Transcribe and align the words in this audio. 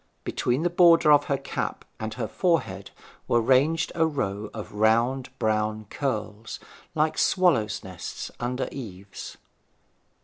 Between 0.23 0.63
the 0.63 0.71
border 0.71 1.11
of 1.11 1.25
her 1.25 1.37
cap 1.37 1.85
and 1.99 2.15
her 2.15 2.27
forehead 2.27 2.89
were 3.27 3.39
ranged 3.39 3.91
a 3.93 4.03
row 4.07 4.49
of 4.51 4.73
round 4.73 5.29
brown 5.37 5.85
curls, 5.91 6.59
like 6.95 7.19
swallows' 7.19 7.83
nests 7.83 8.31
under 8.39 8.67
eaves. 8.71 9.37